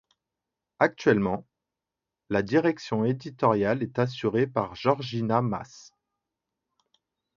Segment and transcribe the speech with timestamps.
[0.79, 1.45] Actuellement,
[2.31, 5.93] la direction éditoriale est assurée par Georgina Mace.